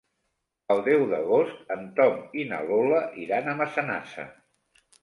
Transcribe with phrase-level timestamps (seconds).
[0.75, 4.31] El deu d'agost en Tom i na Lola iran a Massanassa.